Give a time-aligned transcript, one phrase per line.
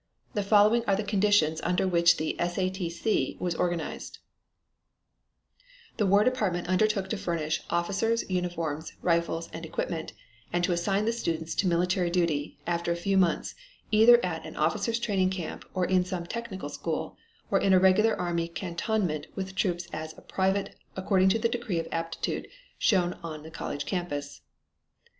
[0.33, 2.57] The following are the conditions under which the S.
[2.57, 2.71] A.
[2.71, 2.89] T.
[2.89, 3.37] C.
[3.39, 4.17] was organized:
[5.97, 10.13] The War Department undertook to furnish officers, uniforms, rifles, and equipment,
[10.51, 13.53] and to assign the students to military duty, after a few months,
[13.91, 17.15] either at an officers' training camp or in some technical school,
[17.51, 21.77] or in a regular army cantonment with troops as a private, according to the degree
[21.77, 22.47] of aptitude
[22.79, 24.41] shown on the college campus.